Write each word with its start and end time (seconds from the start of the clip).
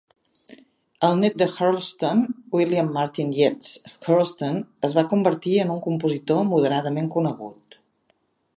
El 1.07 1.17
net 1.23 1.35
de 1.41 1.47
Hurlstone, 1.49 2.31
William 2.59 2.89
Martin 2.95 3.35
Yeates 3.41 3.75
Hurlstone 3.97 4.65
es 4.89 4.95
va 5.01 5.07
convertir 5.13 5.55
en 5.67 5.75
un 5.75 5.85
compositor 5.89 6.45
moderadament 6.55 7.11
conegut. 7.19 7.79